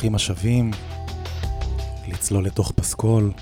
[0.00, 0.70] ברוכים השבים,
[2.08, 3.32] לצלול לתוך פסקול.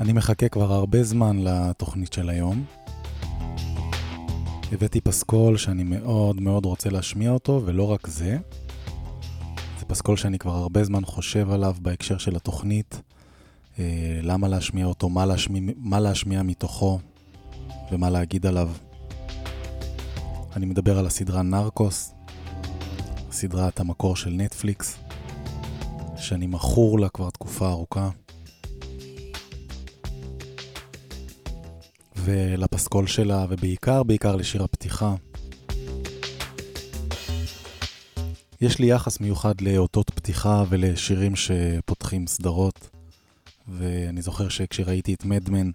[0.00, 2.64] אני מחכה כבר הרבה זמן לתוכנית של היום.
[4.72, 8.38] הבאתי פסקול שאני מאוד מאוד רוצה להשמיע אותו, ולא רק זה.
[9.78, 13.00] זה פסקול שאני כבר הרבה זמן חושב עליו בהקשר של התוכנית.
[13.78, 16.98] אה, למה להשמיע אותו, מה להשמיע, מה להשמיע מתוכו
[17.92, 18.70] ומה להגיד עליו.
[20.56, 22.14] אני מדבר על הסדרה נרקוס,
[23.32, 24.98] סדרת המקור של נטפליקס,
[26.16, 28.10] שאני מכור לה כבר תקופה ארוכה.
[32.16, 35.14] ולפסקול שלה, ובעיקר, בעיקר לשיר הפתיחה.
[38.60, 42.88] יש לי יחס מיוחד לאותות פתיחה ולשירים שפותחים סדרות,
[43.68, 45.70] ואני זוכר שכשראיתי את מדמן,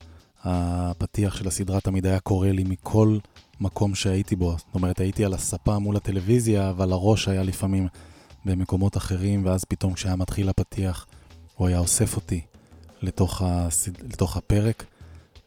[0.50, 3.18] הפתיח של הסדרה תמיד היה קורא לי מכל
[3.60, 4.56] מקום שהייתי בו.
[4.58, 7.88] זאת אומרת, הייתי על הספה מול הטלוויזיה, אבל הראש היה לפעמים
[8.46, 11.06] במקומות אחרים, ואז פתאום כשהיה מתחיל הפתיח,
[11.56, 12.42] הוא היה אוסף אותי
[13.02, 14.02] לתוך, הסד...
[14.14, 14.86] לתוך הפרק,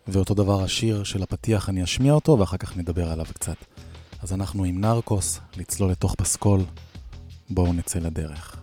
[0.09, 3.57] ואותו דבר השיר של הפתיח, אני אשמיע אותו, ואחר כך נדבר עליו קצת.
[4.23, 6.61] אז אנחנו עם נרקוס, לצלול לתוך פסקול,
[7.51, 8.61] בואו נצא לדרך.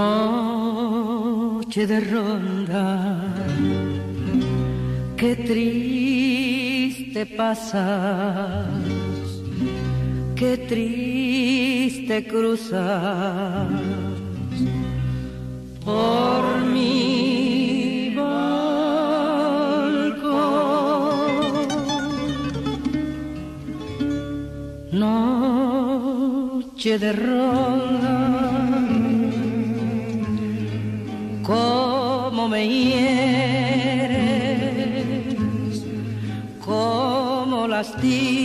[0.00, 2.86] Noche de ronda,
[5.16, 8.66] qué triste pasas,
[10.34, 13.68] qué triste cruzas
[15.84, 17.20] por mi.
[24.92, 28.49] Noche de ronda
[31.50, 32.94] cómo me hieres,
[36.64, 38.39] cómo lastimas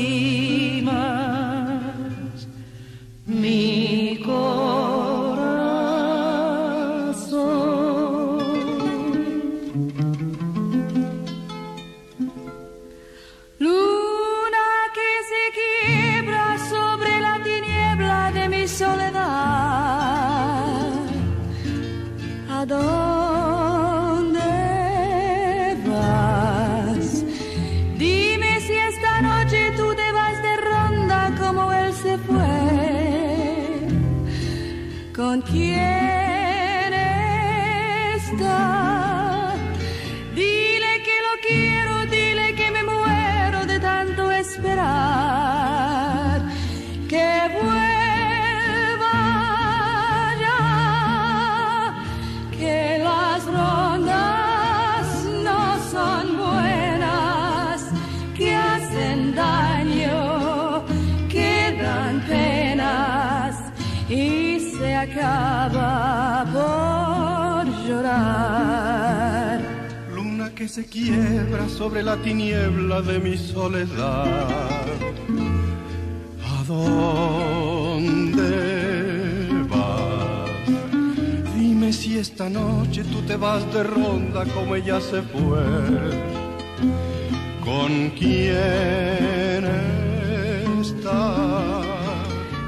[70.76, 74.86] se quiebra sobre la tiniebla de mi soledad.
[76.44, 78.44] ¿A dónde
[79.70, 80.50] vas?
[81.56, 85.64] Dime si esta noche tú te vas de ronda como ella se fue.
[87.64, 89.64] ¿Con quién
[90.82, 91.86] estás?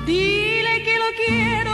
[0.05, 1.66] Dile que lo quiero,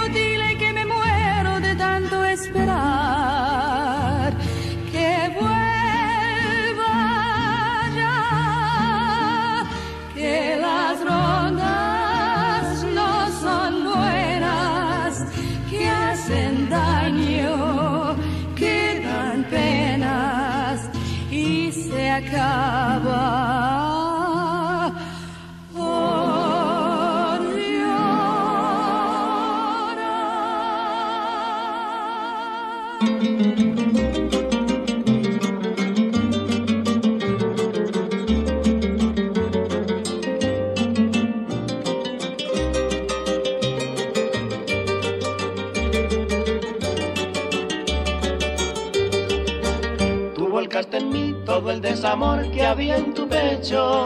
[51.54, 54.06] todo el desamor que había en tu pecho,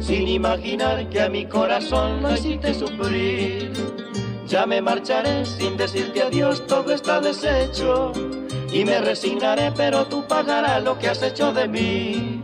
[0.00, 3.70] sin imaginar que a mi corazón lo hiciste sufrir.
[4.46, 8.12] Ya me marcharé sin decirte adiós, todo está deshecho,
[8.72, 12.42] y me resignaré, pero tú pagarás lo que has hecho de mí.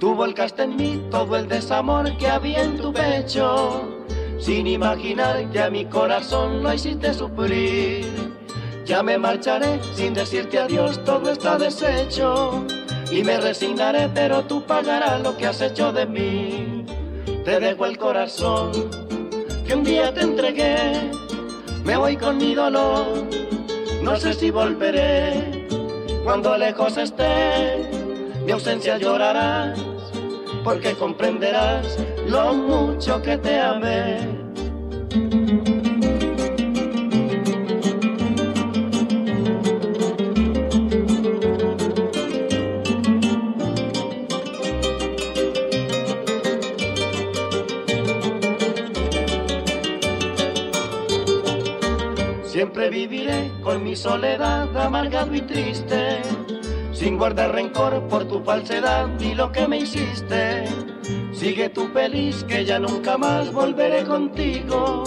[0.00, 3.88] Tú volcaste en mí todo el desamor que había en tu pecho,
[4.38, 8.04] sin imaginar que a mi corazón lo hiciste sufrir.
[8.84, 12.66] Ya me marcharé sin decirte adiós, todo está deshecho.
[13.10, 16.84] Y me resignaré, pero tú pagarás lo que has hecho de mí.
[17.44, 18.72] Te dejo el corazón
[19.66, 21.10] que un día te entregué.
[21.84, 23.06] Me voy con mi dolor,
[24.02, 25.66] no sé si volveré.
[26.24, 27.88] Cuando lejos esté,
[28.44, 29.78] mi ausencia llorarás,
[30.64, 31.98] porque comprenderás
[32.28, 34.45] lo mucho que te amé.
[53.78, 56.22] Mi soledad amargado y triste,
[56.92, 60.64] sin guardar rencor por tu falsedad y lo que me hiciste.
[61.32, 65.04] Sigue tu feliz que ya nunca más volveré contigo.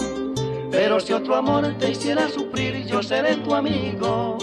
[0.71, 4.37] Pero si otro amor te hiciera sufrir, yo seré tu amigo.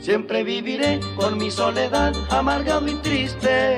[0.00, 3.76] Siempre viviré con mi soledad amargado y triste,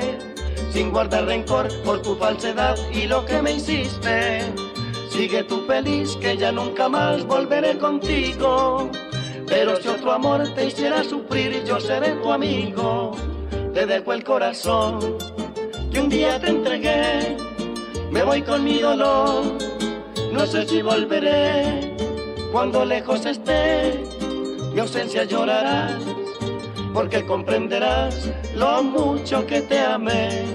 [0.71, 4.41] sin guardar rencor por tu falsedad y lo que me hiciste.
[5.09, 8.89] Sigue tu feliz que ya nunca más volveré contigo.
[9.47, 13.11] Pero si otro amor te hiciera sufrir, yo seré tu amigo.
[13.73, 14.99] Te dejo el corazón
[15.91, 17.37] que un día te entregué.
[18.11, 19.43] Me voy con mi dolor,
[20.31, 21.95] no sé si volveré.
[22.51, 24.03] Cuando lejos esté,
[24.73, 26.01] mi ausencia llorarás,
[26.93, 30.45] porque comprenderás lo mucho que te amé.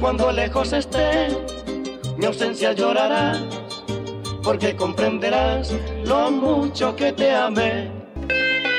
[0.00, 1.28] Cuando lejos esté,
[2.18, 3.42] mi ausencia llorarás,
[4.42, 5.72] porque comprenderás
[6.04, 7.95] lo mucho que te amé.
[8.28, 8.75] Bye.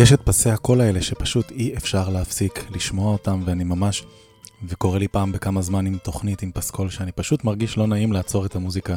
[0.00, 4.04] יש את פסי הקול האלה שפשוט אי אפשר להפסיק לשמוע אותם, ואני ממש,
[4.62, 8.46] וקורה לי פעם בכמה זמן עם תוכנית, עם פסקול, שאני פשוט מרגיש לא נעים לעצור
[8.46, 8.96] את המוזיקה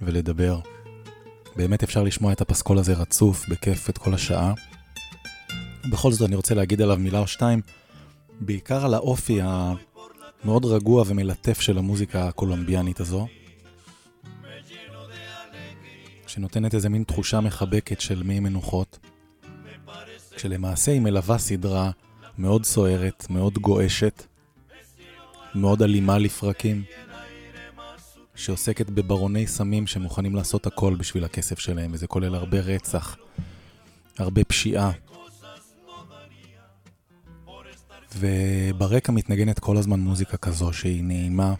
[0.00, 0.60] ולדבר.
[1.56, 4.54] באמת אפשר לשמוע את הפסקול הזה רצוף, בכיף, את כל השעה.
[5.90, 7.60] בכל זאת אני רוצה להגיד עליו מילה או שתיים,
[8.40, 13.26] בעיקר על האופי המאוד רגוע ומלטף של המוזיקה הקולומביאנית הזו,
[16.26, 19.11] שנותנת איזה מין תחושה מחבקת של מי מנוחות.
[20.36, 21.90] כשלמעשה היא מלווה סדרה
[22.38, 24.26] מאוד סוערת, מאוד גועשת,
[25.54, 26.82] מאוד אלימה לפרקים,
[28.34, 33.16] שעוסקת בברוני סמים שמוכנים לעשות הכל בשביל הכסף שלהם, וזה כולל הרבה רצח,
[34.18, 34.90] הרבה פשיעה.
[38.18, 41.54] וברקע מתנגנת כל הזמן מוזיקה כזו שהיא נעימה,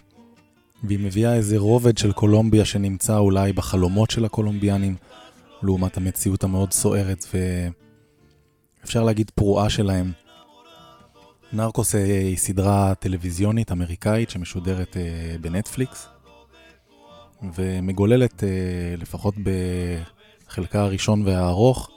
[0.85, 4.97] והיא מביאה איזה רובד של קולומביה שנמצא אולי בחלומות של הקולומביאנים,
[5.63, 7.39] לעומת המציאות המאוד סוערת ו...
[8.85, 10.13] אפשר להגיד פרועה שלהם.
[11.53, 16.09] נרקוס היא סדרה טלוויזיונית אמריקאית שמשודרת אה, בנטפליקס,
[17.55, 18.49] ומגוללת, אה,
[18.99, 19.35] לפחות
[20.49, 21.91] בחלקה הראשון והארוך,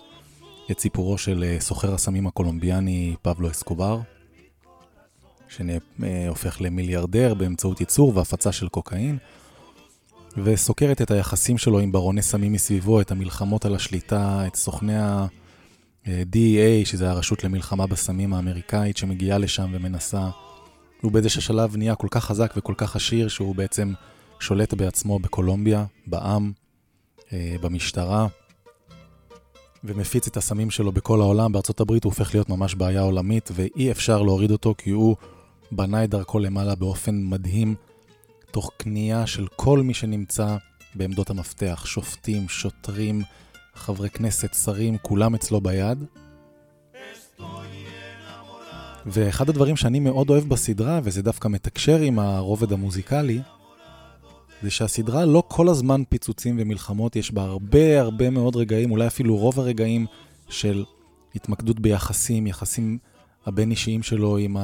[0.72, 4.00] את סיפורו של אה, סוחר הסמים הקולומביאני פבלו אסקובר,
[5.48, 9.18] שהופך למיליארדר באמצעות ייצור והפצה של קוקאין,
[10.44, 15.26] וסוקרת את היחסים שלו עם ברוני סמים מסביבו, את המלחמות על השליטה, את סוכני ה...
[16.06, 20.30] DEA, שזה הרשות למלחמה בסמים האמריקאית, שמגיעה לשם ומנסה.
[21.02, 23.94] הוא באיזשהו שלב נהיה כל כך חזק וכל כך עשיר, שהוא בעצם
[24.40, 26.52] שולט בעצמו בקולומביה, בעם,
[27.34, 28.28] אה, במשטרה,
[29.84, 31.52] ומפיץ את הסמים שלו בכל העולם.
[31.52, 35.16] בארצות הברית הוא הופך להיות ממש בעיה עולמית, ואי אפשר להוריד אותו כי הוא
[35.72, 37.76] בנה את דרכו למעלה באופן מדהים,
[38.52, 40.58] תוך כניעה של כל מי שנמצא
[40.96, 43.22] בעמדות המפתח, שופטים, שוטרים,
[43.76, 46.04] חברי כנסת, שרים, כולם אצלו ביד.
[49.06, 53.42] ואחד הדברים שאני מאוד אוהב בסדרה, וזה דווקא מתקשר עם הרובד המוזיקלי,
[54.64, 59.38] זה שהסדרה לא כל הזמן פיצוצים ומלחמות, יש בה הרבה הרבה מאוד רגעים, אולי אפילו
[59.38, 60.06] רוב הרגעים
[60.50, 60.84] של
[61.36, 62.98] התמקדות ביחסים, יחסים
[63.46, 64.58] הבין-אישיים שלו עם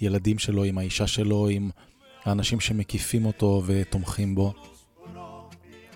[0.00, 1.70] הילדים שלו, עם האישה שלו, עם
[2.24, 4.52] האנשים שמקיפים אותו ותומכים בו.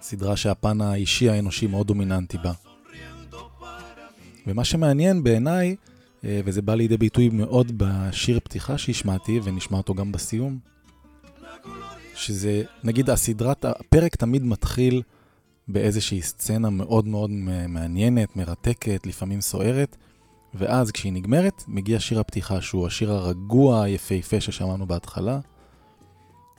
[0.09, 2.53] סדרה שהפן האישי האנושי מאוד דומיננטי בה.
[4.47, 5.77] ומה שמעניין בעיניי,
[6.25, 10.59] אה, וזה בא לידי ביטוי מאוד בשיר פתיחה שהשמעתי, ונשמע אותו גם בסיום,
[12.15, 15.03] שזה, נגיד הסדרת, הפרק תמיד מתחיל
[15.69, 17.31] באיזושהי סצנה מאוד מאוד
[17.69, 19.97] מעניינת, מרתקת, לפעמים סוערת,
[20.55, 25.39] ואז כשהיא נגמרת, מגיע שיר הפתיחה, שהוא השיר הרגוע, היפהפה ששמענו בהתחלה,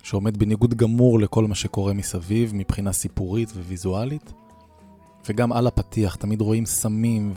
[0.08, 4.34] שעומד בניגוד גמור לכל מה שקורה מסביב, מבחינה סיפורית וויזואלית.
[5.30, 7.34] וגם על הפתיח, תמיד רואים סמים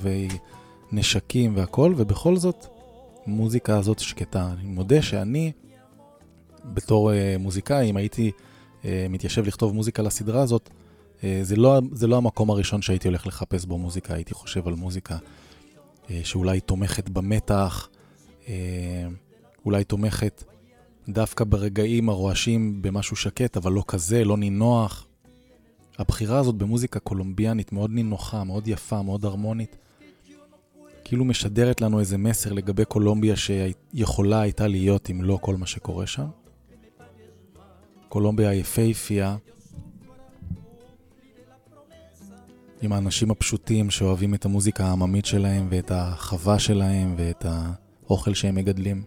[0.92, 2.66] ונשקים והכל, ובכל זאת,
[3.26, 4.50] מוזיקה הזאת שקטה.
[4.52, 5.52] אני מודה שאני,
[6.64, 10.70] בתור uh, מוזיקאי, אם הייתי uh, מתיישב לכתוב מוזיקה לסדרה הזאת,
[11.18, 14.74] uh, זה, לא, זה לא המקום הראשון שהייתי הולך לחפש בו מוזיקה, הייתי חושב על
[14.74, 17.88] מוזיקה uh, שאולי תומכת במתח,
[18.44, 18.48] uh,
[19.64, 20.44] אולי תומכת
[21.08, 25.06] דווקא ברגעים הרועשים במשהו שקט, אבל לא כזה, לא נינוח.
[25.98, 29.76] הבחירה הזאת במוזיקה קולומביאנית מאוד נינוחה, מאוד יפה, מאוד הרמונית,
[31.04, 36.06] כאילו משדרת לנו איזה מסר לגבי קולומביה שיכולה הייתה להיות אם לא כל מה שקורה
[36.06, 36.26] שם.
[38.08, 39.36] קולומביה היפהפייה,
[42.82, 49.02] עם האנשים הפשוטים שאוהבים את המוזיקה העממית שלהם ואת החווה שלהם ואת האוכל שהם מגדלים.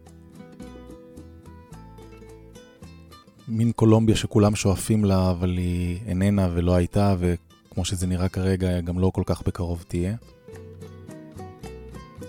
[3.47, 8.99] מין קולומביה שכולם שואפים לה, אבל היא איננה ולא הייתה, וכמו שזה נראה כרגע, גם
[8.99, 10.15] לא כל כך בקרוב תהיה.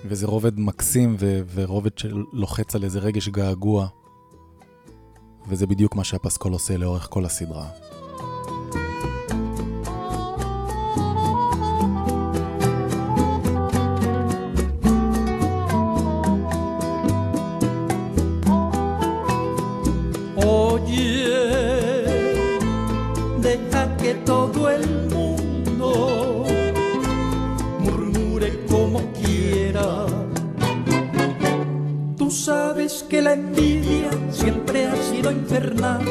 [0.06, 3.88] וזה רובד מקסים ו- ורובד שלוחץ על איזה רגש געגוע,
[5.48, 7.68] וזה בדיוק מה שהפסקול עושה לאורך כל הסדרה.
[33.08, 36.02] Que la envidia siempre ha sido infernal.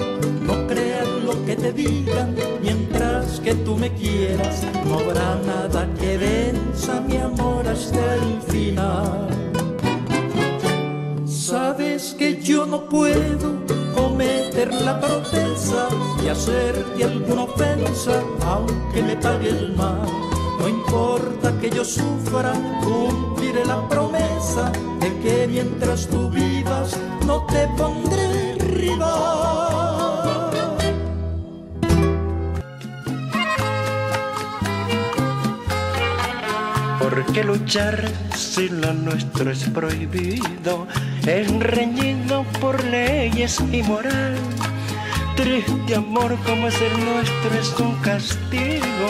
[0.41, 4.63] No creas lo que te digan mientras que tú me quieras.
[4.85, 9.27] No habrá nada que venza mi amor hasta el final.
[11.25, 13.63] Sabes que yo no puedo
[13.95, 15.87] cometer la protesta
[16.23, 20.07] y hacerte alguna ofensa aunque me pague el mal.
[20.59, 22.53] No importa que yo sufra,
[22.83, 26.52] cumpliré la promesa de que mientras tú vivas
[27.25, 30.51] no te pondré rival.
[36.99, 40.87] ¿Por qué luchar si lo nuestro es prohibido?
[41.25, 44.37] Es reñido por leyes y moral.
[45.35, 49.07] Triste amor como es el nuestro es un castigo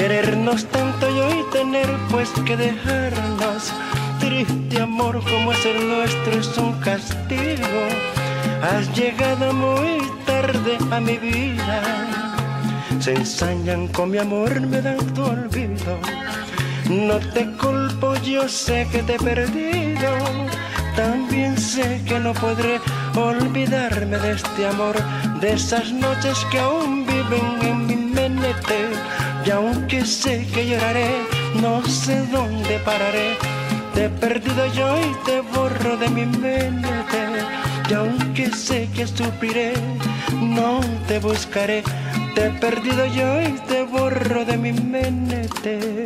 [0.00, 3.70] Querernos tanto y hoy tener pues que dejarnos.
[4.20, 7.82] Triste amor como es el nuestro es un castigo.
[8.62, 11.82] Has llegado muy tarde a mi vida.
[13.00, 15.98] Se ensañan con mi amor, me dan tu olvido.
[16.88, 20.10] No te culpo, yo sé que te he perdido.
[20.96, 22.80] También sé que no podré
[23.16, 24.96] olvidarme de este amor,
[25.40, 28.90] de esas noches que aún viven en mi mente
[29.44, 31.22] y aunque sé que lloraré,
[31.60, 33.49] no sé dónde pararé.
[33.94, 37.28] Te he perdido yo y te borro de mi mente.
[37.88, 39.72] Y aunque sé que sufriré,
[40.40, 41.82] no te buscaré.
[42.34, 46.04] Te he perdido yo y te borro de mi mente.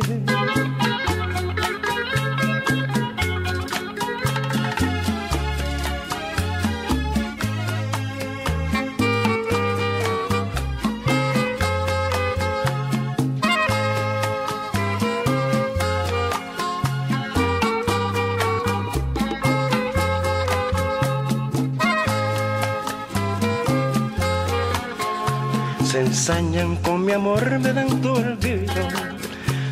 [25.99, 28.73] Ensañan con mi amor, me dan tu olvido.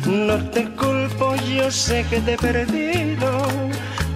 [0.06, 3.28] No te culpo, yo sé que te he perdido.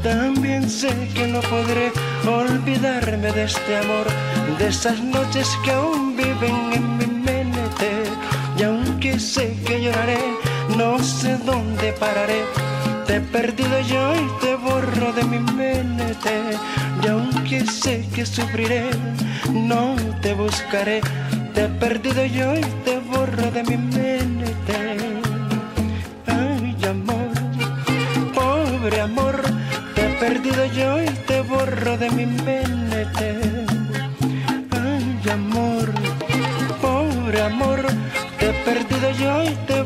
[0.02, 1.92] También sé que no podré
[2.26, 4.06] olvidarme de este amor,
[4.58, 7.90] de esas noches que aún viven en mi mente.
[8.58, 10.18] Y aunque sé que lloraré,
[10.76, 12.42] no sé dónde pararé.
[13.06, 16.32] Te he perdido yo y te borro de mi mente.
[17.02, 18.90] Y aunque sé que sufriré,
[19.52, 21.00] no te buscaré
[21.58, 24.76] te he perdido yo y te borro de mi mente.
[26.26, 27.32] Ay, amor,
[28.32, 29.42] pobre amor,
[29.96, 33.26] te he perdido yo y te borro de mi mente.
[34.70, 35.86] Ay, amor,
[36.80, 37.80] pobre amor,
[38.38, 39.77] te he perdido yo y te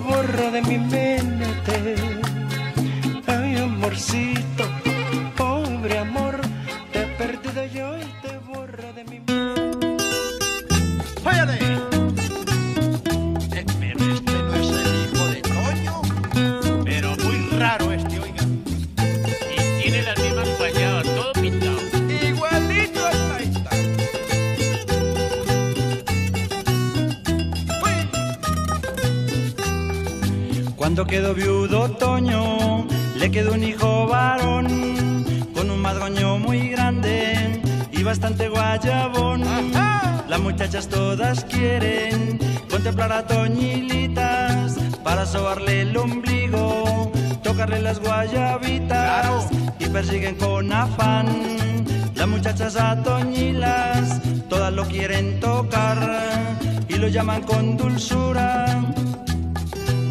[57.23, 58.67] llaman con dulzura.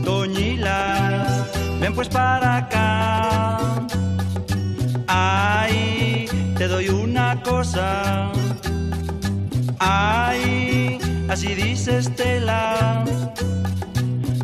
[0.05, 3.57] Toñilas, ven pues para acá.
[5.07, 6.25] Ay,
[6.57, 8.31] te doy una cosa.
[9.79, 13.03] Ay, así dice Estela.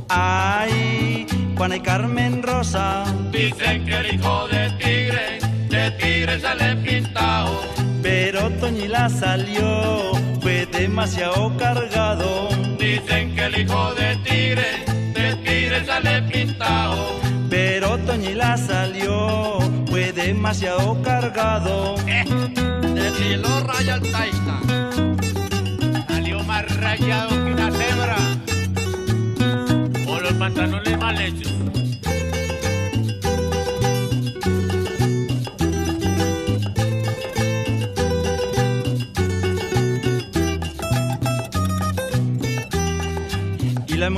[0.09, 1.25] Ay,
[1.55, 3.05] Juana y Carmen Rosa.
[3.31, 7.61] Dicen que el hijo de tigre, de tigre sale pintado.
[8.03, 12.36] Pero Toñila salió, fue demasiado cargado.
[13.59, 17.19] Hijo de tigre, de tigre sale pintado.
[17.49, 21.95] Pero Toñila salió, fue demasiado cargado.
[21.95, 24.59] De cielo raya el taista.
[26.07, 28.17] Salió más rayado que una cebra.
[30.07, 31.51] O los pantalones mal hechos.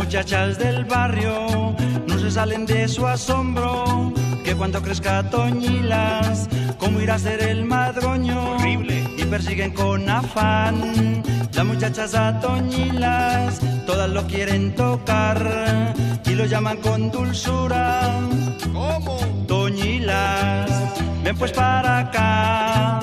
[0.09, 1.75] Muchachas del barrio
[2.07, 4.11] no se salen de su asombro.
[4.43, 8.53] Que cuando crezca Toñilas, ¿cómo irá a ser el madroño?
[8.53, 9.07] Horrible.
[9.17, 11.21] Y persiguen con afán.
[11.53, 15.93] Las muchachas a Toñilas, todas lo quieren tocar
[16.25, 18.09] y lo llaman con dulzura.
[18.73, 19.19] ¿Cómo?
[19.47, 20.71] Toñilas,
[21.23, 22.99] ven pues para acá.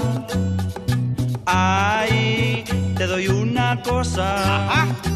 [1.44, 2.64] Ay,
[2.96, 4.72] te doy una cosa.
[4.72, 5.15] Ajá.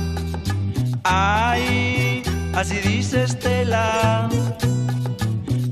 [1.05, 2.23] Ay,
[2.55, 4.29] así dice Estela.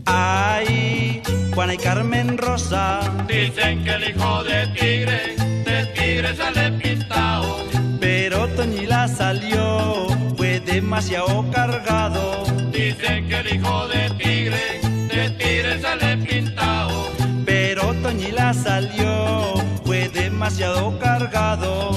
[0.07, 1.23] Ay,
[1.55, 3.01] Juana y Carmen Rosa.
[3.27, 7.57] Dicen que el hijo de tigre, de tigre sale pintado.
[8.01, 12.45] Pero Toñila salió, fue demasiado cargado.
[12.73, 14.81] Dicen que el hijo de tigre,
[15.13, 17.09] de tigre sale pintado.
[17.45, 21.91] Pero Toñila salió, fue demasiado cargado.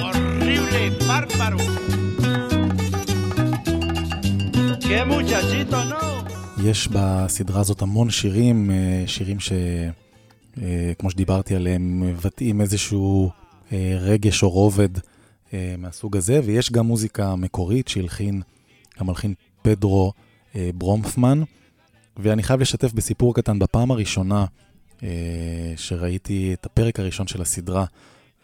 [0.00, 1.58] Horrible, bárbaro.
[6.64, 13.30] יש בסדרה הזאת המון שירים, אה, שירים שכמו שדיברתי עליהם, מבטאים איזשהו
[13.72, 14.88] אה, רגש או רובד
[15.52, 18.42] אה, מהסוג הזה, ויש גם מוזיקה מקורית שהלחין,
[19.00, 20.12] גם מלחין פדרו
[20.56, 21.42] אה, ברומפמן,
[22.16, 24.44] ואני חייב לשתף בסיפור קטן, בפעם הראשונה
[25.02, 25.08] אה,
[25.76, 27.84] שראיתי את הפרק הראשון של הסדרה,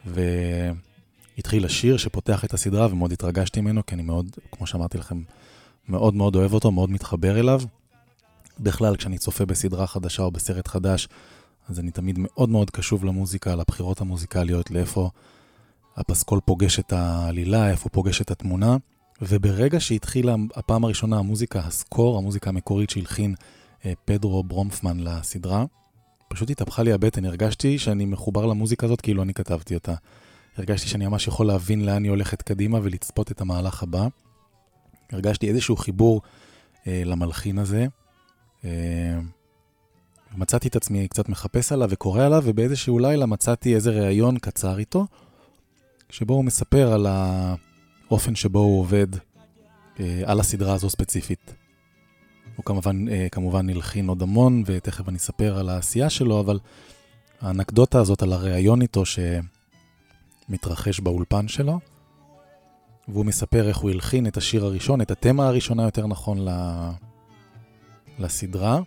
[0.06, 5.22] והתחיל השיר שפותח את הסדרה, ומאוד התרגשתי ממנו, כי אני מאוד, כמו שאמרתי לכם,
[5.88, 7.60] מאוד מאוד אוהב אותו, מאוד מתחבר אליו.
[8.60, 11.08] בכלל, כשאני צופה בסדרה חדשה או בסרט חדש,
[11.68, 15.10] אז אני תמיד מאוד מאוד קשוב למוזיקה, לבחירות המוזיקליות, לאיפה
[15.96, 18.76] הפסקול פוגש את העלילה, איפה הוא פוגש את התמונה.
[19.22, 23.34] וברגע שהתחילה הפעם הראשונה המוזיקה, הסקור, המוזיקה המקורית שהלחין
[23.84, 25.64] אה, פדרו ברומפמן לסדרה,
[26.28, 29.94] פשוט התהפכה לי הבטן, הרגשתי שאני מחובר למוזיקה הזאת כאילו אני כתבתי אותה.
[30.56, 34.06] הרגשתי שאני ממש יכול להבין לאן היא הולכת קדימה ולצפות את המהלך הבא.
[35.14, 36.22] הרגשתי איזשהו חיבור
[36.86, 37.86] אה, למלחין הזה.
[38.64, 39.18] אה,
[40.36, 45.06] מצאתי את עצמי קצת מחפש עליו וקורא עליו, ובאיזשהו לילה מצאתי איזה ראיון קצר איתו,
[46.10, 49.06] שבו הוא מספר על האופן שבו הוא עובד
[50.00, 51.54] אה, על הסדרה הזו ספציפית.
[52.56, 56.58] הוא כמובן, אה, כמובן הלחין עוד המון, ותכף אני אספר על העשייה שלו, אבל
[57.40, 59.02] האנקדוטה הזאת על הראיון איתו
[60.48, 61.80] שמתרחש באולפן שלו,
[63.08, 66.50] והוא מספר איך הוא הלחין את השיר הראשון, את התמה הראשונה יותר נכון ל...
[68.18, 68.80] לסדרה.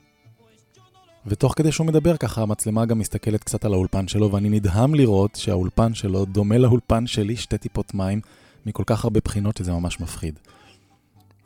[1.25, 5.35] ותוך כדי שהוא מדבר ככה, המצלמה גם מסתכלת קצת על האולפן שלו, ואני נדהם לראות
[5.35, 8.21] שהאולפן שלו דומה לאולפן שלי שתי טיפות מים
[8.65, 10.39] מכל כך הרבה בחינות שזה ממש מפחיד.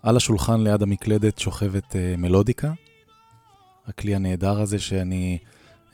[0.04, 2.74] על השולחן ליד המקלדת שוכבת אה, מלודיקה,
[3.88, 5.38] הכלי הנהדר הזה שאני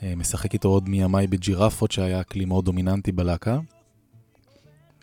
[0.03, 3.59] אה, משחק איתו עוד מימיי בג'ירפות, שהיה כלי מאוד דומיננטי בלהקה.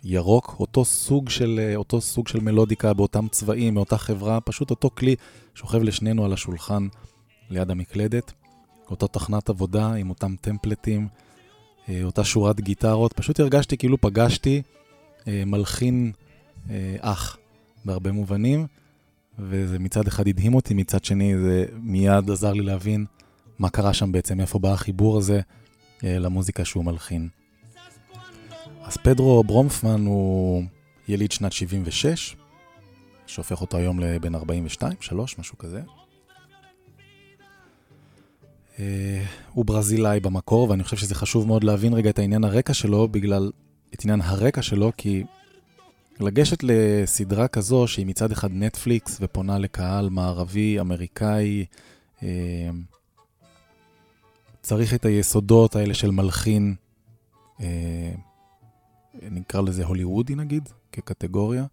[0.07, 4.89] ירוק, אותו סוג של, אה, אותו סוג של מלודיקה באותם צבעים, מאותה חברה, פשוט אותו
[4.89, 5.15] כלי
[5.55, 6.87] שוכב לשנינו על השולחן
[7.49, 8.31] ליד המקלדת.
[8.89, 11.07] אותה תחנת עבודה עם אותם טמפלטים,
[11.89, 13.13] אה, אותה שורת גיטרות.
[13.13, 14.61] פשוט הרגשתי כאילו פגשתי
[15.27, 16.11] אה, מלחין
[16.99, 17.37] אח
[17.85, 18.67] בהרבה מובנים,
[19.39, 23.05] וזה מצד אחד הדהים אותי, מצד שני זה מיד עזר לי להבין
[23.59, 25.41] מה קרה שם בעצם, איפה בא החיבור הזה
[26.03, 27.29] למוזיקה שהוא מלחין.
[28.85, 30.63] אז פדרו ברומפמן הוא
[31.07, 32.35] יליד שנת 76,
[33.27, 35.81] שהופך אותו היום לבן 42, 3, משהו כזה.
[38.79, 43.07] אה, הוא ברזילאי במקור, ואני חושב שזה חשוב מאוד להבין רגע את העניין הרקע שלו,
[43.07, 43.51] בגלל,
[43.93, 45.23] את עניין הרקע שלו, כי
[46.19, 51.65] לגשת לסדרה כזו, שהיא מצד אחד נטפליקס ופונה לקהל מערבי, אמריקאי,
[52.23, 52.69] אה,
[54.61, 56.75] צריך את היסודות האלה של מלחין,
[57.61, 58.11] אה,
[59.31, 61.65] נקרא לזה הוליוודי נגיד, כקטגוריה.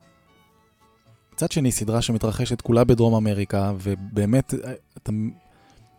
[1.34, 4.54] מצד שני, סדרה שמתרחשת כולה בדרום אמריקה, ובאמת,
[4.96, 5.12] אתה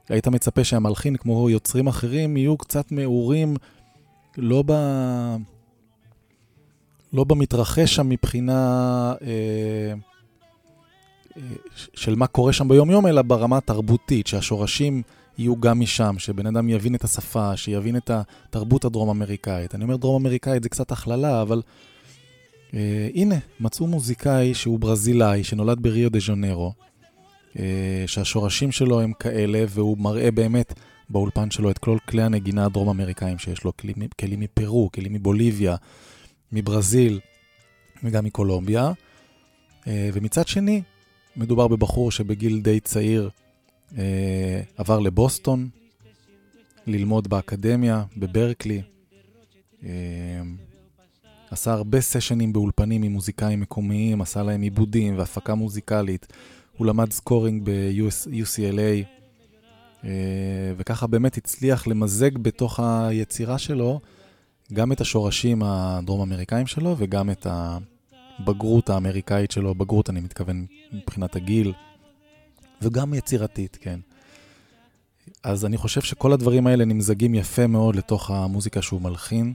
[0.10, 3.56] היית מצפה שהמלחין, כמו יוצרים אחרים, יהיו קצת מעורים,
[4.38, 4.72] לא ב...
[7.14, 8.60] לא במתרחש שם מבחינה
[9.22, 9.94] אה,
[11.38, 11.42] אה,
[11.94, 15.02] של מה קורה שם ביום-יום, אלא ברמה התרבותית, שהשורשים
[15.38, 19.76] יהיו גם משם, שבן אדם יבין את השפה, שיבין את התרבות הדרום-אמריקאית.
[19.76, 21.62] אני אומר דרום-אמריקאית זה קצת הכללה, אבל
[22.74, 26.74] אה, הנה, מצאו מוזיקאי שהוא ברזילאי, שנולד בריו דה ז'ונרו,
[27.60, 30.74] אה, שהשורשים שלו הם כאלה, והוא מראה באמת
[31.10, 35.76] באולפן שלו את כל כלי הנגינה הדרום-אמריקאים שיש לו, כלים, כלים מפרו, כלים מבוליביה,
[36.52, 37.20] מברזיל
[38.04, 38.92] וגם מקולומביה.
[39.88, 40.82] אה, ומצד שני,
[41.36, 43.30] מדובר בבחור שבגיל די צעיר
[44.78, 45.70] עבר לבוסטון,
[46.88, 48.82] ללמוד באקדמיה, בברקלי.
[51.52, 56.28] עשה הרבה סשנים באולפנים עם מוזיקאים מקומיים, עשה להם עיבודים והפקה מוזיקלית.
[56.78, 59.06] הוא למד סקורינג ב-UCLA,
[60.04, 60.10] אה,
[60.78, 64.00] וככה באמת הצליח למזג בתוך היצירה שלו
[64.74, 71.74] גם את השורשים הדרום-אמריקאים שלו וגם את הבגרות האמריקאית שלו, בגרות אני מתכוון מבחינת הגיל,
[72.84, 74.00] וגם יצירתית, כן.
[75.44, 79.54] אז אני חושב שכל הדברים האלה נמזגים יפה מאוד לתוך המוזיקה שהוא מלחין,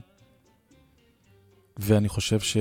[1.77, 2.57] ואני חושב ש...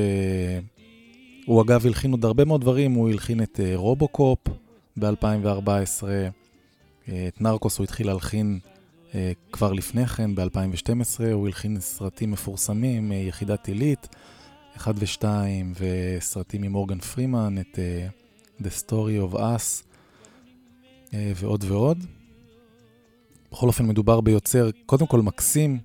[1.46, 4.38] הוא אגב הלחין עוד הרבה מאוד דברים, הוא הלחין את uh, רובוקופ
[4.96, 8.58] ב-2014, uh, את נרקוס הוא התחיל להלחין
[9.10, 9.14] uh,
[9.52, 14.08] כבר לפני כן, ב-2012, הוא הלחין סרטים מפורסמים, יחידת עילית,
[14.76, 15.24] 1 ו-2,
[15.78, 17.78] וסרטים עם מורגן פרימן, את
[18.60, 19.87] The Story of Us,
[21.12, 22.04] ועוד ועוד.
[23.52, 25.78] בכל אופן מדובר ביוצר, קודם כל מקסים,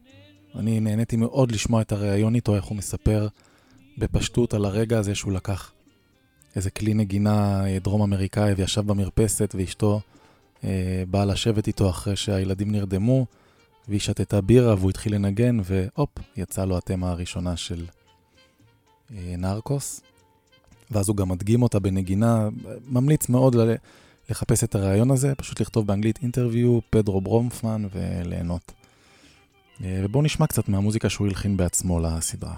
[0.55, 3.27] אני נהניתי מאוד לשמוע את הריאיון איתו, איך הוא מספר
[3.97, 5.71] בפשטות על הרגע הזה שהוא לקח
[6.55, 10.01] איזה כלי נגינה אה, דרום אמריקאי וישב במרפסת ואשתו
[10.63, 13.25] אה, באה לשבת איתו אחרי שהילדים נרדמו
[13.87, 17.85] והיא שתתה בירה והוא התחיל לנגן והופ, יצא לו התמה הראשונה של
[19.11, 20.01] אה, נרקוס.
[20.91, 22.49] ואז הוא גם מדגים אותה בנגינה,
[22.87, 23.75] ממליץ מאוד ל-
[24.29, 28.71] לחפש את הרעיון הזה, פשוט לכתוב באנגלית אינטרוויו, פדרו ברומפמן וליהנות.
[29.81, 32.55] ובואו נשמע קצת מהמוזיקה שהוא הלחין בעצמו לסדרה.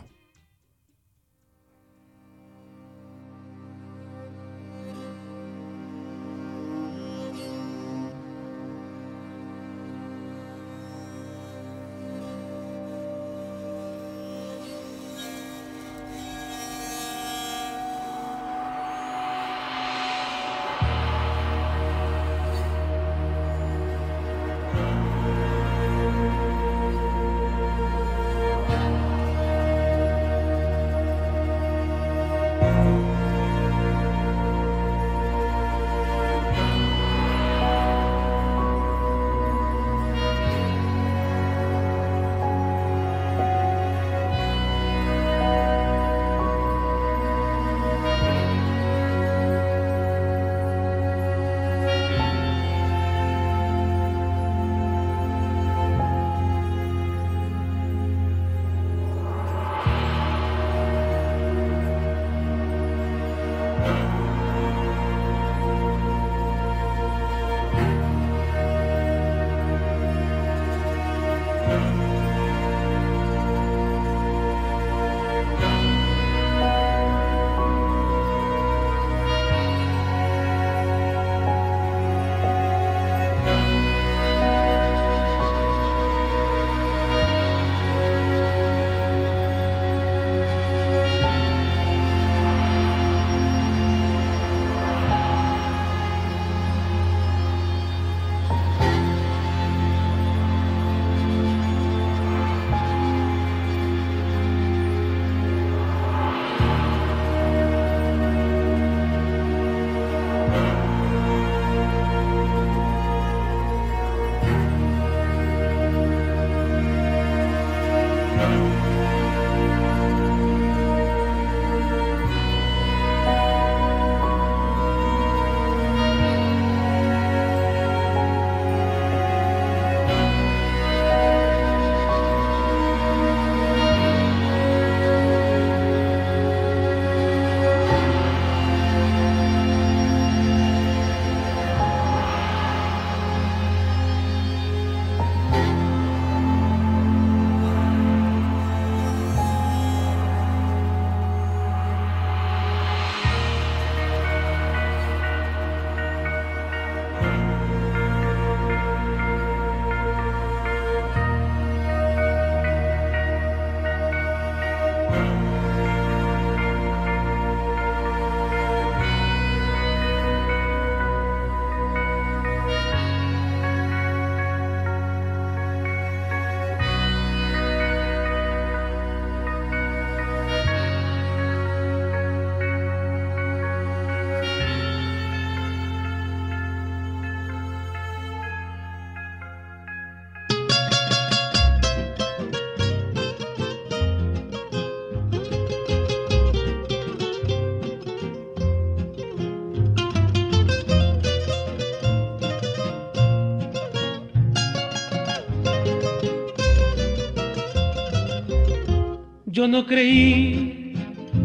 [209.56, 210.92] Yo no creí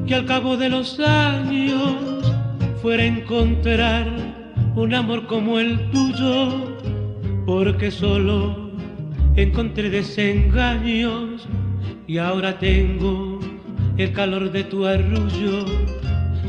[0.05, 1.95] que al cabo de los años
[2.83, 4.05] fuera a encontrar
[4.75, 6.77] un amor como el tuyo,
[7.47, 8.73] porque solo
[9.37, 11.47] encontré desengaños
[12.09, 13.39] y ahora tengo
[13.97, 15.65] el calor de tu arrullo.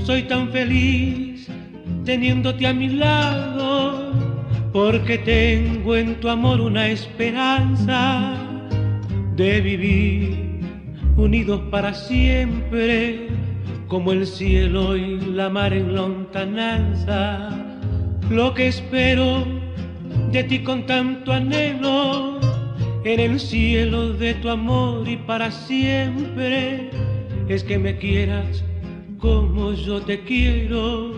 [0.03, 1.47] Soy tan feliz
[2.05, 4.13] teniéndote a mi lado,
[4.73, 8.33] porque tengo en tu amor una esperanza
[9.35, 10.30] de vivir
[11.17, 13.27] unidos para siempre,
[13.87, 17.49] como el cielo y la mar en lontananza.
[18.29, 19.45] Lo que espero
[20.31, 22.39] de ti con tanto anhelo,
[23.03, 26.89] en el cielo de tu amor y para siempre,
[27.47, 28.63] es que me quieras
[29.21, 31.13] como yo te quiero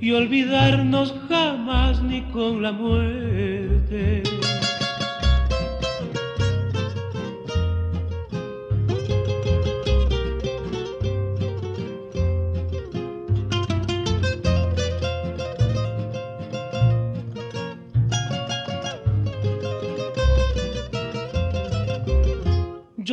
[0.00, 4.22] y olvidarnos jamás ni con la muerte.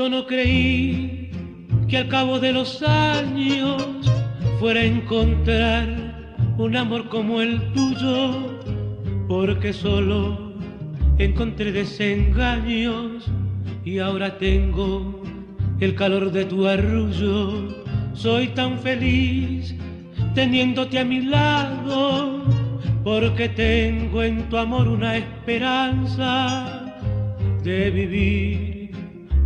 [0.02, 1.30] Yo no creí
[1.88, 3.86] que al cabo de los años
[4.60, 8.58] fuera a encontrar un amor como el tuyo,
[9.28, 10.54] porque solo
[11.20, 13.30] encontré desengaños
[13.86, 15.22] y ahora tengo
[15.80, 17.68] el calor de tu arrullo.
[18.14, 19.76] Soy tan feliz
[20.34, 22.44] teniéndote a mi lado,
[23.04, 26.92] porque tengo en tu amor una esperanza
[27.64, 28.81] de vivir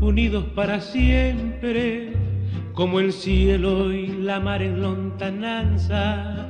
[0.01, 2.13] unidos para siempre,
[2.73, 6.47] como el cielo y la mar en lontananza.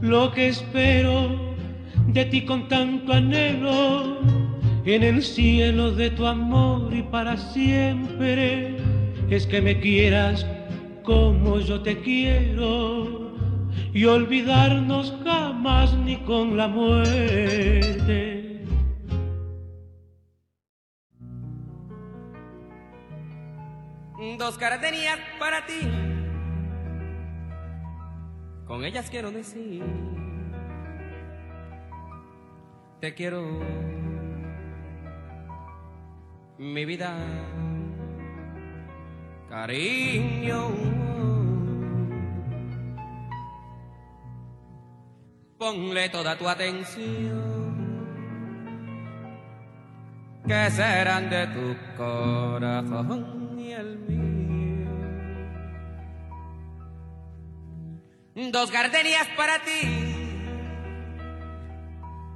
[0.00, 1.54] Lo que espero
[2.08, 4.18] de ti con tanto anhelo,
[4.84, 8.76] en el cielo de tu amor y para siempre,
[9.30, 10.46] es que me quieras
[11.02, 13.32] como yo te quiero
[13.92, 18.31] y olvidarnos jamás ni con la muerte.
[24.38, 25.80] Dos gardenias para ti.
[28.66, 29.84] Con ellas quiero decir,
[33.00, 33.42] te quiero,
[36.58, 37.16] mi vida,
[39.48, 40.70] cariño.
[45.58, 48.06] Ponle toda tu atención,
[50.46, 54.90] que serán de tu corazón y el mío.
[58.50, 59.80] Dos gardenias para ti,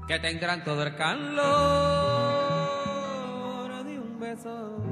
[0.07, 1.45] que tendrán todo el calor
[3.85, 4.83] de un beso.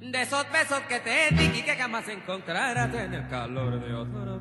[0.00, 4.40] De esos besos que te di y que jamás encontrarás en el calor de otro.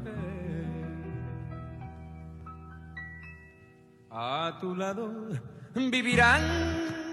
[4.18, 5.28] A tu lado
[5.74, 7.05] vivirán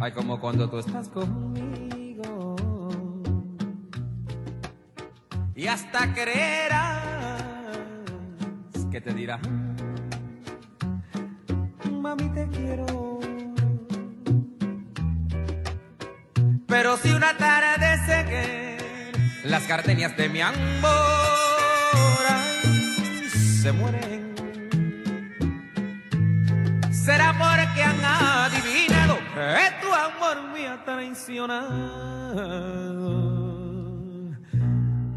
[0.00, 2.56] Ay, como cuando tú estás conmigo.
[5.54, 7.42] Y hasta creerás
[8.90, 9.76] que te dirán,
[11.90, 13.20] mami te quiero.
[16.66, 20.56] Pero si una tarde sé que las gardenias de mi amor
[22.28, 24.31] ay, se mueren
[27.04, 30.84] será porque han adivinado que tu amor me ha.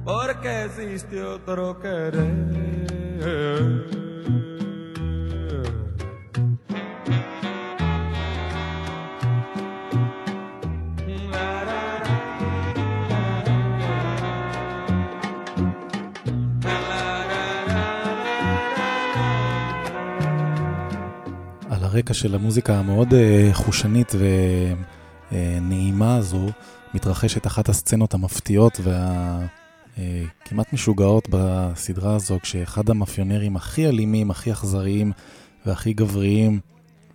[0.03, 2.35] Porque existe otro querer.
[21.95, 24.11] הרקע של המוזיקה המאוד אה, חושנית
[25.31, 26.47] ונעימה הזו,
[26.93, 28.79] מתרחשת אחת הסצנות המפתיעות
[29.97, 35.11] והכמעט משוגעות בסדרה הזו, כשאחד המאפיונרים הכי אלימים, הכי אכזריים
[35.65, 36.59] והכי גבריים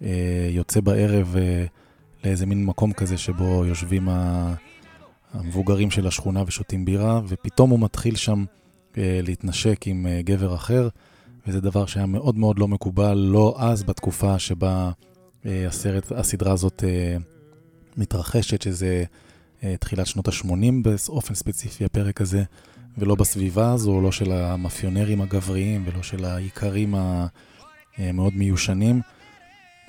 [0.03, 1.65] אה, יוצא בערב אה,
[2.25, 4.09] לאיזה מין מקום כזה שבו יושבים
[5.35, 8.45] המבוגרים של השכונה ושותים בירה, ופתאום הוא מתחיל שם
[8.97, 10.89] להתנשק עם גבר אחר.
[11.51, 14.91] וזה דבר שהיה מאוד מאוד לא מקובל, לא אז בתקופה שבה
[15.47, 17.17] אה, הסרט, הסדרה הזאת אה,
[17.97, 19.05] מתרחשת, שזה
[19.65, 22.43] אה, תחילת שנות ה-80 באופן ספציפי, הפרק הזה,
[22.99, 26.95] ולא בסביבה הזו, לא של המאפיונרים הגבריים ולא של האיכרים
[27.99, 29.01] המאוד מיושנים.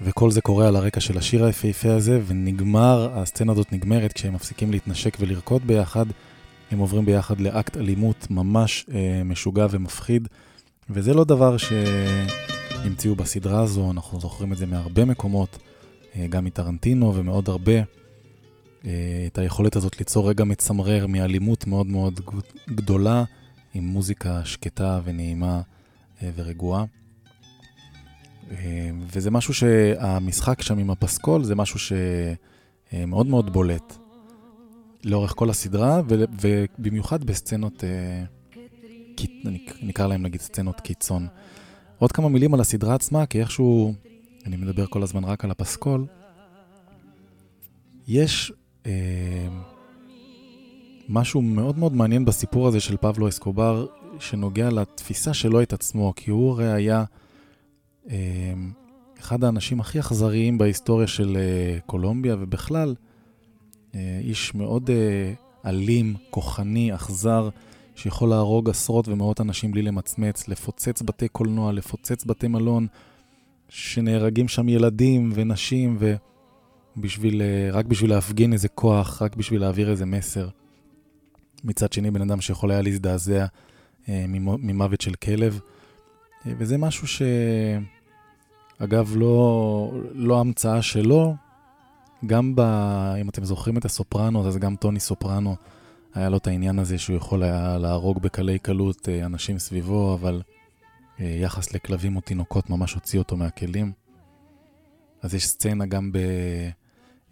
[0.01, 4.72] וכל זה קורה על הרקע של השיר היפהפה הזה, ונגמר, הסצנה הזאת נגמרת כשהם מפסיקים
[4.72, 6.05] להתנשק ולרקוד ביחד.
[6.72, 10.28] הם עוברים ביחד לאקט אלימות ממש אה, משוגע ומפחיד,
[10.94, 15.58] וזה לא דבר שהמציאו בסדרה הזו, אנחנו זוכרים את זה מהרבה מקומות,
[16.16, 17.78] אה, גם מטרנטינו ומעוד הרבה.
[18.86, 22.20] אה, את היכולת הזאת ליצור רגע מצמרר מאלימות מאוד מאוד
[22.70, 23.24] גדולה,
[23.74, 25.62] עם מוזיקה שקטה ונעימה
[26.24, 26.86] אה, ורגועה.
[29.08, 33.98] וזה משהו שהמשחק שם עם הפסקול זה משהו שמאוד מאוד בולט
[35.04, 36.02] לאורך כל הסדרה,
[36.42, 37.84] ובמיוחד בסצנות,
[39.82, 41.28] נקרא להם נגיד סצנות קיצון.
[41.99, 43.93] עוד כמה מילים על הסדרה עצמה, כי איכשהו,
[44.45, 46.05] אני מדבר כל הזמן רק על הפסקול.
[48.07, 48.53] יש
[48.86, 49.47] אה,
[51.09, 53.86] משהו מאוד מאוד מעניין בסיפור הזה של פבלו אסקובר,
[54.19, 57.03] שנוגע לתפיסה שלו את עצמו, כי הוא הרי היה
[58.09, 58.53] אה,
[59.19, 62.95] אחד האנשים הכי אכזריים בהיסטוריה של אה, קולומביה, ובכלל,
[63.95, 65.34] אה, איש מאוד אה,
[65.69, 67.49] אלים, כוחני, אכזר,
[68.02, 72.88] שיכול להרוג עשרות ומאות אנשים בלי למצמץ, לפוצץ בתי קולנוע, לפוצץ בתי מלון,
[73.70, 76.16] שנהרגים שם ילדים ונשים, ו...
[76.97, 80.49] בשביל, אה, רק בשביל להפגין איזה כוח, רק בשביל להעביר איזה מסר.
[81.64, 83.45] מצד שני, בן אדם שיכול היה להזדעזע
[84.10, 85.60] אה, ממוות של כלב.
[86.47, 87.22] אה, וזה משהו ש...
[88.78, 91.36] אגב, לא, לא המצאה שלו,
[92.26, 92.62] גם ב...
[93.22, 95.56] אם אתם זוכרים את הסופרנו, אז גם טוני סופרנו,
[96.14, 100.41] היה לו את העניין הזה שהוא יכול היה להרוג בקלי קלות אנשים סביבו, אבל
[101.20, 103.91] יחס לכלבים או תינוקות ממש הוציא אותו מהכלים.
[105.22, 106.18] אז יש סצנה גם ב...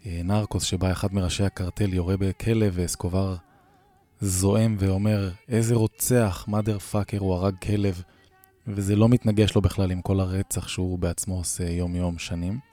[0.06, 3.36] אה, שבה אחד מראשי הקרטל יורה בכלב ואסקובר
[4.20, 8.02] זועם ואומר, איזה רוצח, mother fucker, הוא הרג כלב,
[8.66, 12.69] וזה לא מתנגש לו בכלל עם כל הרצח שהוא בעצמו עושה יום-יום שנים.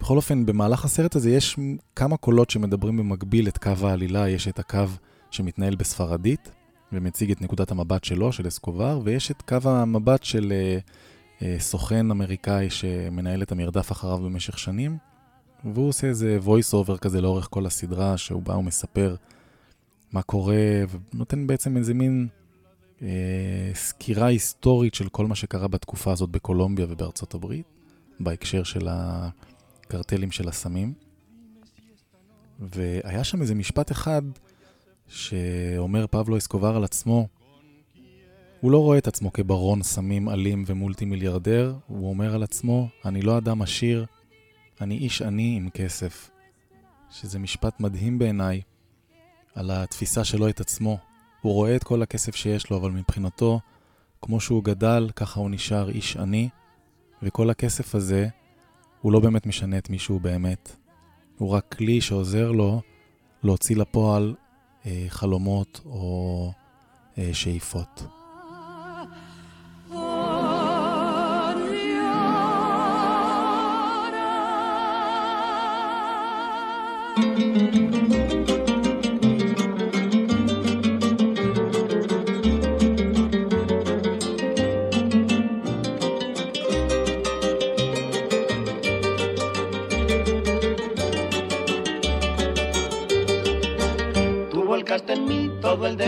[0.00, 1.56] בכל אופן, במהלך הסרט הזה יש
[1.96, 4.84] כמה קולות שמדברים במקביל את קו העלילה, יש את הקו
[5.30, 6.50] שמתנהל בספרדית
[6.92, 12.10] ומציג את נקודת המבט שלו, של אסקובר, ויש את קו המבט של uh, uh, סוכן
[12.10, 14.98] אמריקאי שמנהל את המרדף אחריו במשך שנים.
[15.64, 19.16] והוא עושה איזה voice over כזה לאורך כל הסדרה, שהוא בא ומספר
[20.12, 20.56] מה קורה,
[21.14, 22.28] ונותן בעצם איזה מין
[23.02, 27.66] אה, סקירה היסטורית של כל מה שקרה בתקופה הזאת בקולומביה ובארצות הברית,
[28.20, 28.88] בהקשר של
[29.86, 30.94] הקרטלים של הסמים.
[32.60, 34.22] והיה שם איזה משפט אחד
[35.08, 37.28] שאומר פבלו אסקובר על עצמו,
[38.60, 43.22] הוא לא רואה את עצמו כברון סמים אלים ומולטי מיליארדר, הוא אומר על עצמו, אני
[43.22, 44.06] לא אדם עשיר,
[44.80, 46.30] אני איש עני עם כסף,
[47.10, 48.60] שזה משפט מדהים בעיניי
[49.54, 50.98] על התפיסה שלו את עצמו.
[51.40, 53.60] הוא רואה את כל הכסף שיש לו, אבל מבחינתו,
[54.22, 56.48] כמו שהוא גדל, ככה הוא נשאר איש עני,
[57.22, 58.28] וכל הכסף הזה,
[59.00, 60.76] הוא לא באמת משנה את מי שהוא באמת.
[61.38, 62.80] הוא רק כלי שעוזר לו
[63.42, 64.34] להוציא לפועל
[64.86, 66.52] אה, חלומות או
[67.18, 68.06] אה, שאיפות.
[77.18, 78.85] en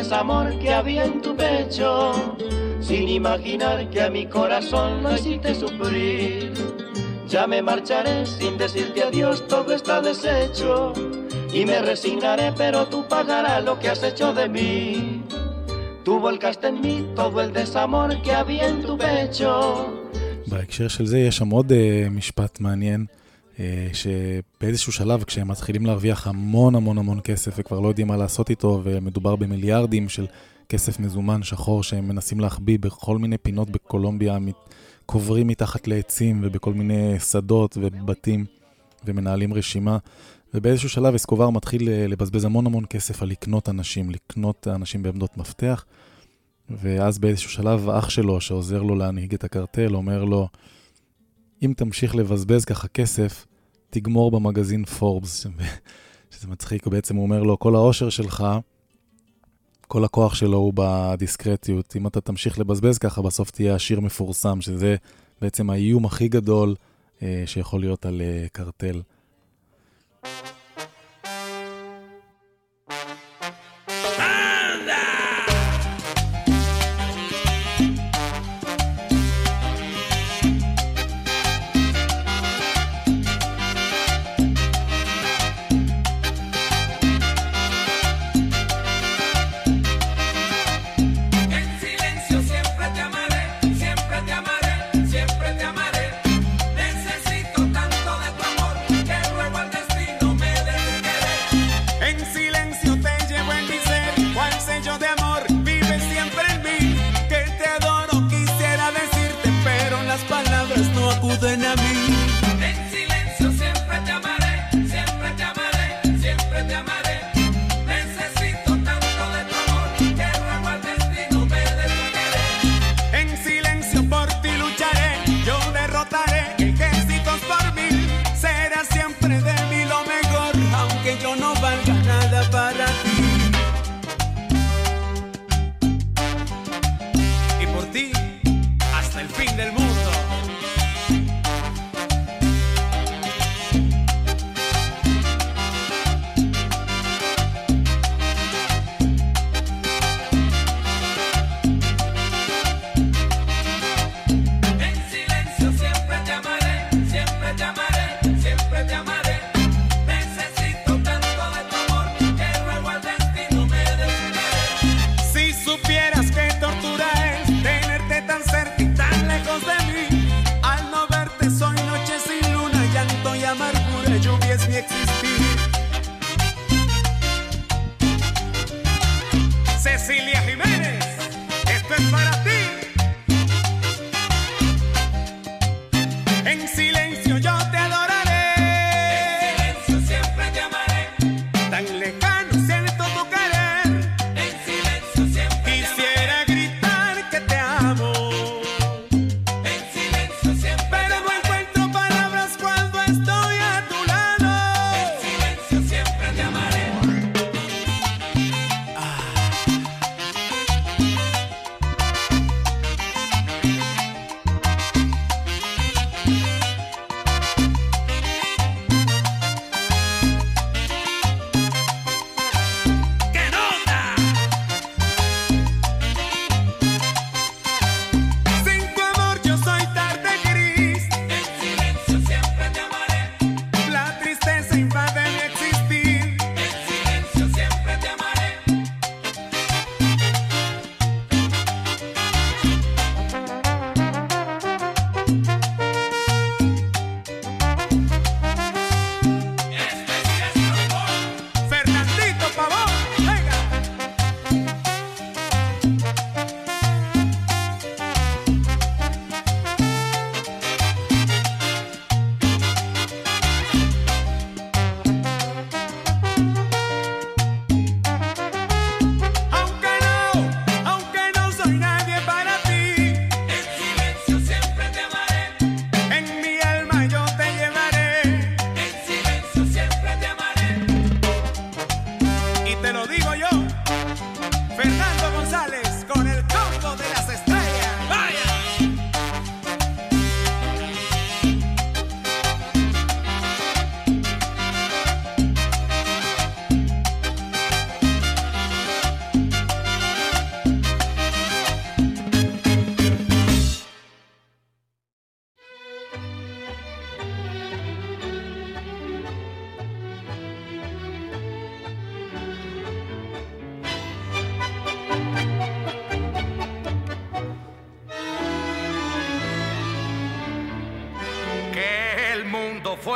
[0.08, 2.14] desamor que había en tu pecho,
[2.80, 6.54] sin imaginar que a mi corazón lo hiciste sufrir.
[7.28, 10.94] Ya me marcharé sin decirte adiós, todo está deshecho,
[11.52, 15.24] y me resignaré, pero tú pagarás lo que has hecho de mí.
[16.04, 20.04] Tú volcaste en mí todo el desamor que había en tu pecho.
[20.48, 23.16] בהקשר של זה יש שם עוד uh, משפט מעניין אה,
[23.93, 28.81] שבאיזשהו שלב, כשהם מתחילים להרוויח המון המון המון כסף וכבר לא יודעים מה לעשות איתו,
[28.85, 30.27] ומדובר במיליארדים של
[30.69, 34.39] כסף מזומן שחור שהם מנסים להחביא בכל מיני פינות בקולומביה,
[35.07, 38.45] קוברים מתחת לעצים ובכל מיני שדות ובתים,
[39.05, 39.99] ומנהלים רשימה.
[40.55, 45.37] ובאיזשהו שלב אסקובר מתחיל אה, לבזבז המון המון כסף על לקנות אנשים, לקנות אנשים בעמדות
[45.37, 45.85] מפתח.
[46.71, 50.49] ואז באיזשהו שלב אח שלו, שעוזר לו להנהיג את הקרטל, אומר לו,
[51.63, 53.47] אם תמשיך לבזבז ככה כסף,
[53.91, 55.47] תגמור במגזין פורבס,
[56.31, 58.45] שזה מצחיק, בעצם הוא אומר לו, כל העושר שלך,
[59.89, 61.97] כל הכוח שלו הוא בדיסקרטיות.
[61.97, 64.97] אם אתה תמשיך לבזבז ככה, בסוף תהיה עשיר מפורסם, שזה
[65.41, 66.75] בעצם האיום הכי גדול
[67.23, 69.03] אה, שיכול להיות על אה, קרטל.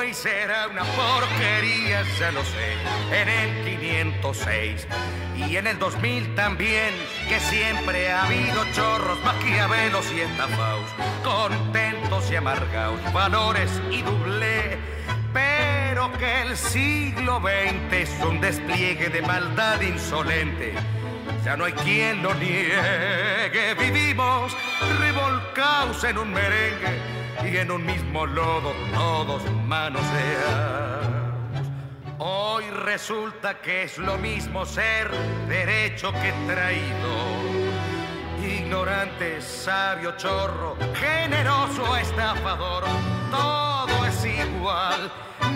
[0.03, 2.75] Mundo fue y será una porquería, ya lo sé,
[3.13, 4.87] en el 506
[5.37, 6.95] y en el 2000 también,
[7.29, 10.89] que siempre ha habido chorros, maquiavelos y estafaos,
[11.23, 14.79] contentos y amargados, valores y doble,
[15.33, 20.75] pero que el siglo XX es un despliegue de maldad insolente.
[21.45, 24.57] Ya no hay quien lo niegue, vivimos
[25.01, 27.12] revolcados en un merengue
[27.45, 31.07] y en un mismo lodo todos manoseados.
[32.18, 35.11] Hoy resulta que es lo mismo ser
[35.49, 37.09] derecho que traído.
[38.43, 42.84] Ignorante, sabio, chorro, generoso, estafador,
[43.30, 45.11] todo es igual,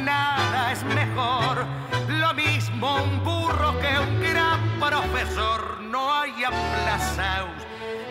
[0.04, 1.66] nada es mejor.
[2.08, 7.65] Lo mismo un burro que un gran profesor, no hay aplazaos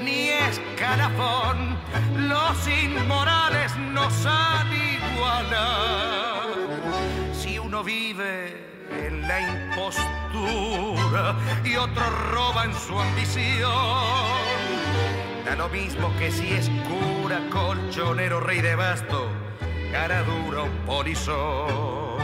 [0.06, 1.78] ni escalafón.
[2.16, 6.56] Los inmorales nos han igualado.
[7.34, 8.64] Si uno vive
[9.06, 13.64] en la impostura y otro roba en su ambición,
[15.44, 19.30] da lo mismo que si es cura, colchonero, rey de basto,
[19.92, 22.16] cara dura o polizón.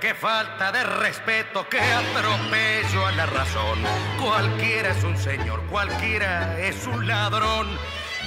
[0.00, 3.78] Qué falta de respeto, qué atropello a la razón.
[4.22, 7.66] Cualquiera es un señor, cualquiera es un ladrón.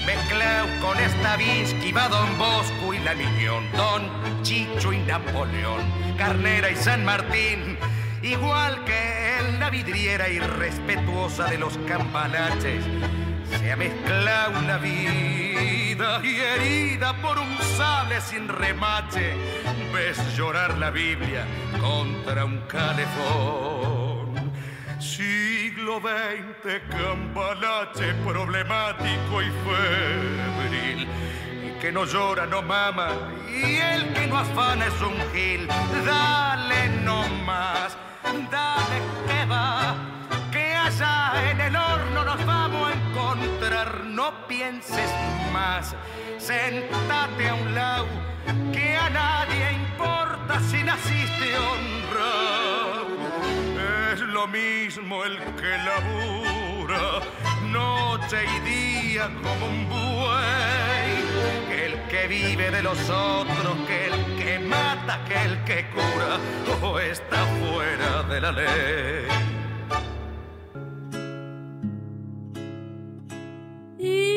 [0.03, 5.81] Mezclado con Stravinsky, va Don Bosco y la Miñón, Don Chicho y Napoleón,
[6.17, 7.77] Carnera y San Martín.
[8.23, 12.83] Igual que en la vidriera irrespetuosa de los campanaches,
[13.57, 19.33] se ha mezclado la vida y herida por un sable sin remache,
[19.93, 21.45] ves llorar la Biblia
[21.79, 24.51] contra un calefón.
[24.99, 31.07] Siglo XX, cambalache problemático y febril.
[31.65, 33.09] Y que no llora, no mama,
[33.47, 35.67] y el que no afana es un gil.
[36.05, 37.97] Dale no más,
[38.51, 39.95] dale que va,
[40.51, 42.88] que allá en el horno nos vamos
[43.69, 45.11] No pienses
[45.53, 45.95] más,
[46.39, 48.07] sentate a un lado,
[48.73, 53.07] que a nadie importa si naciste honrado.
[54.11, 57.21] Es lo mismo el que labura
[57.71, 61.11] noche y día como un buey,
[61.71, 66.39] el que vive de los otros, que el que mata, que el que cura,
[66.81, 69.58] o está fuera de la ley.
[73.99, 74.28] You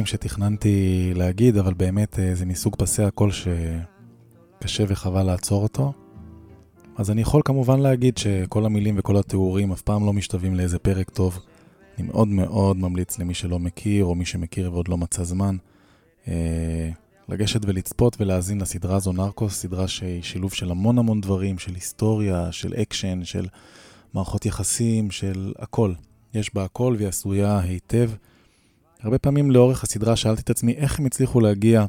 [0.00, 5.92] דברים שתכננתי להגיד, אבל באמת אה, זה מסוג פסי הקול שקשה וחבל לעצור אותו.
[6.96, 11.10] אז אני יכול כמובן להגיד שכל המילים וכל התיאורים אף פעם לא משתווים לאיזה פרק
[11.10, 11.38] טוב.
[11.98, 15.56] אני מאוד מאוד ממליץ למי שלא מכיר, או מי שמכיר ועוד לא מצא זמן,
[16.28, 16.90] אה,
[17.28, 22.52] לגשת ולצפות ולהאזין לסדרה הזו נרקוס, סדרה שהיא שילוב של המון המון דברים, של היסטוריה,
[22.52, 23.46] של אקשן, של
[24.14, 25.92] מערכות יחסים, של הכל.
[26.34, 28.10] יש בה הכל והיא עשויה היטב.
[29.02, 31.86] הרבה פעמים לאורך הסדרה שאלתי את עצמי איך הם הצליחו להגיע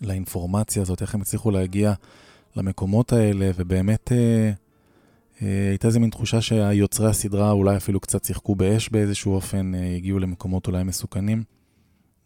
[0.00, 1.92] לאינפורמציה הזאת, איך הם הצליחו להגיע
[2.56, 4.52] למקומות האלה, ובאמת אה,
[5.42, 9.96] אה, הייתה איזה מין תחושה שהיוצרי הסדרה אולי אפילו קצת שיחקו באש באיזשהו אופן, אה,
[9.96, 11.42] הגיעו למקומות אולי מסוכנים.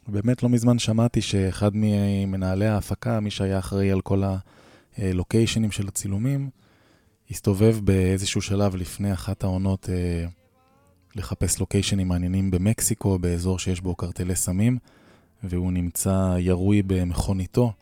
[0.08, 4.22] באמת לא מזמן שמעתי שאחד ממנהלי ההפקה, מי שהיה אחראי על כל
[4.98, 6.50] הלוקיישנים של הצילומים,
[7.30, 10.26] הסתובב באיזשהו שלב לפני אחת העונות אה,
[11.16, 14.78] לחפש לוקיישנים מעניינים במקסיקו, באזור שיש בו קרטלי סמים,
[15.42, 17.72] והוא נמצא ירוי במכוניתו.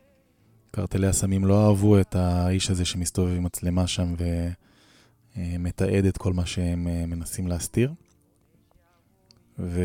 [0.71, 4.15] קרטלי הסמים לא אהבו את האיש הזה שמסתובב עם מצלמה שם
[5.37, 7.93] ומתעד את כל מה שהם אה, מנסים להסתיר.
[9.59, 9.85] וזה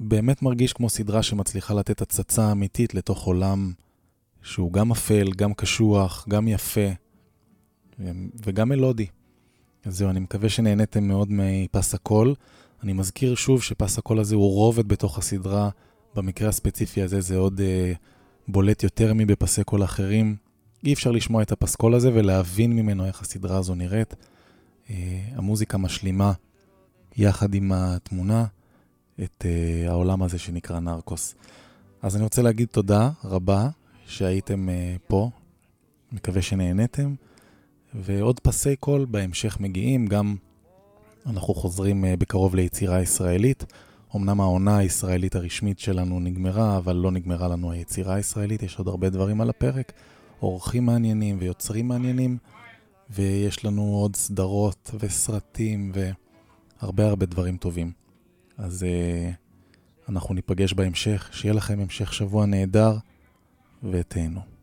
[0.00, 3.72] באמת מרגיש כמו סדרה שמצליחה לתת הצצה אמיתית לתוך עולם
[4.42, 6.88] שהוא גם אפל, גם קשוח, גם יפה
[8.44, 9.06] וגם מלודי.
[9.84, 12.34] אז זהו, אני מקווה שנהניתם מאוד מפס הקול.
[12.82, 15.70] אני מזכיר שוב שפס הקול הזה הוא רובד בתוך הסדרה.
[16.14, 17.92] במקרה הספציפי הזה זה עוד אה,
[18.48, 20.36] בולט יותר מבפסי קול אחרים.
[20.84, 24.14] אי אפשר לשמוע את הפסקול הזה ולהבין ממנו איך הסדרה הזו נראית.
[24.90, 26.32] אה, המוזיקה משלימה
[27.16, 28.44] יחד עם התמונה
[29.22, 31.34] את אה, העולם הזה שנקרא נרקוס.
[32.02, 33.68] אז אני רוצה להגיד תודה רבה
[34.06, 35.30] שהייתם אה, פה,
[36.12, 37.14] מקווה שנהניתם.
[37.94, 40.36] ועוד פסי קול בהמשך מגיעים, גם
[41.26, 43.64] אנחנו חוזרים אה, בקרוב ליצירה ישראלית.
[44.16, 49.10] אמנם העונה הישראלית הרשמית שלנו נגמרה, אבל לא נגמרה לנו היצירה הישראלית, יש עוד הרבה
[49.10, 49.92] דברים על הפרק,
[50.42, 52.38] אורחים מעניינים ויוצרים מעניינים,
[53.10, 57.92] ויש לנו עוד סדרות וסרטים והרבה הרבה דברים טובים.
[58.58, 59.34] אז uh,
[60.08, 62.96] אנחנו ניפגש בהמשך, שיהיה לכם המשך שבוע נהדר,
[63.82, 64.57] ותהנו.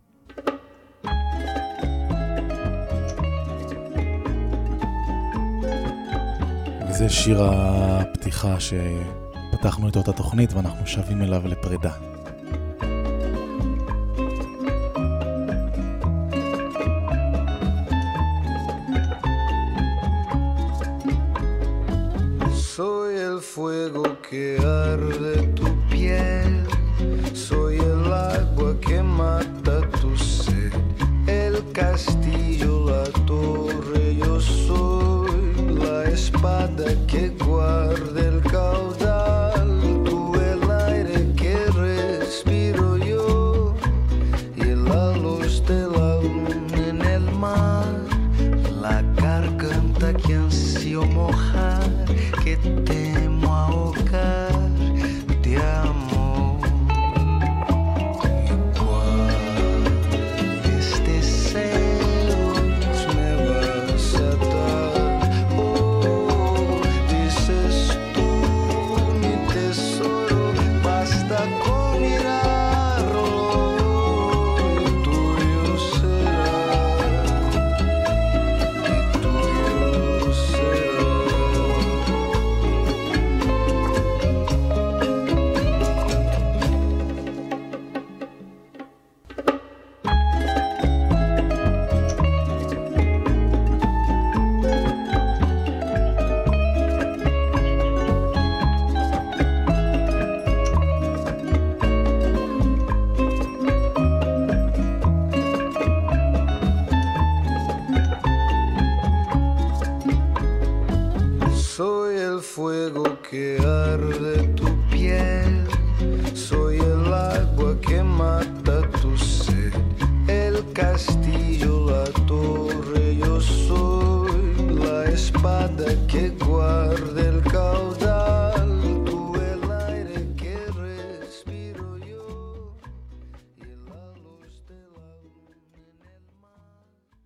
[6.95, 11.91] וזה שיר הפתיחה שפתחנו איתו את התוכנית ואנחנו שבים אליו לפרידה.
[22.75, 24.45] Soy el fuego que
[24.83, 26.74] arde tu piel,